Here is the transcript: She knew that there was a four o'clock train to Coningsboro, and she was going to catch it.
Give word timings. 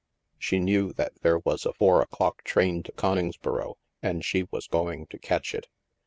She 0.39 0.57
knew 0.57 0.93
that 0.93 1.13
there 1.21 1.37
was 1.37 1.63
a 1.63 1.73
four 1.73 2.01
o'clock 2.01 2.43
train 2.43 2.81
to 2.81 2.91
Coningsboro, 2.93 3.75
and 4.01 4.25
she 4.25 4.47
was 4.49 4.65
going 4.65 5.05
to 5.05 5.19
catch 5.19 5.53
it. 5.53 5.67